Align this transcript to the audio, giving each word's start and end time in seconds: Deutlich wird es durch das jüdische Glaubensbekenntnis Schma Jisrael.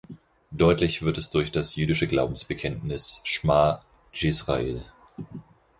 Deutlich 0.49 1.03
wird 1.03 1.19
es 1.19 1.29
durch 1.29 1.51
das 1.51 1.75
jüdische 1.75 2.07
Glaubensbekenntnis 2.07 3.21
Schma 3.23 3.83
Jisrael. 4.11 4.81